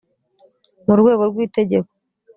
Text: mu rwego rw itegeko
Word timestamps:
mu 0.85 0.93
rwego 0.99 1.23
rw 1.29 1.37
itegeko 1.45 1.91